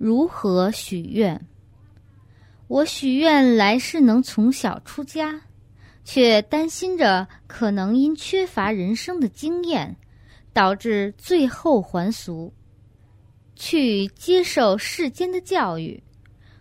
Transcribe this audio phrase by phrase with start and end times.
[0.00, 1.38] 如何许愿。
[2.68, 5.38] 我许愿来世能从小出家，
[6.04, 9.94] 却担心着可能因缺乏人生的经验，
[10.54, 12.50] 导致最后还俗，
[13.54, 16.02] 去接受世间的教育。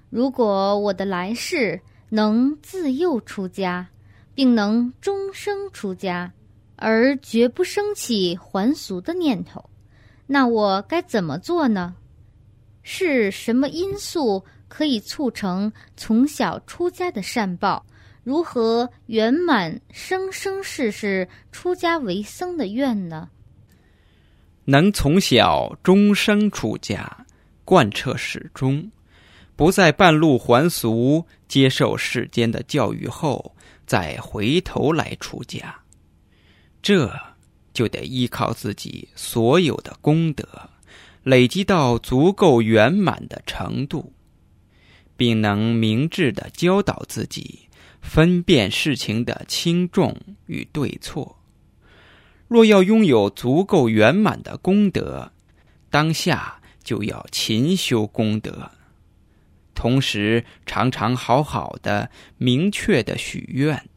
[0.10, 1.80] 如果我的来世
[2.10, 3.88] 能自幼出家，
[4.36, 6.30] 并能终生出家，
[6.76, 9.70] 而绝不生起还俗的念头，
[10.28, 11.96] 那我该怎么做呢？
[12.92, 14.44] 是什么因素？
[14.68, 17.86] 可以促成从小出家的善报，
[18.24, 23.30] 如何圆满生生世世出家为僧的愿呢？
[24.66, 27.28] 能从小终生出家，
[27.64, 28.92] 贯彻始终，
[29.56, 35.80] 不在半路还俗，接受世间的教育后，再回头来出家，
[36.82, 37.12] 这
[37.72, 40.48] 就得依靠自己所有的功德，
[41.24, 44.14] 累积到足够圆满的程度。
[45.18, 47.68] 并能明智的教导自己，
[48.02, 51.38] 分辨事情的轻重与对错。
[52.48, 55.34] 若要拥有足够圆满的功德，
[55.90, 58.72] 当下就要勤修功德，
[59.76, 63.90] 同时常常好好的、明确的许愿，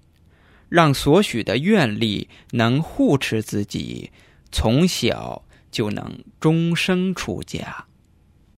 [0.69, 4.11] 让所许的愿力能护持自己，
[4.51, 7.87] 从小就能终生出家。